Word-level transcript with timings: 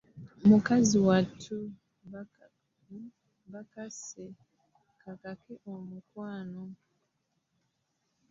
Kakazi 0.47 0.97
kattu 1.07 1.57
baakase 3.51 4.25
kakake 5.01 5.53
omukwano. 5.73 6.63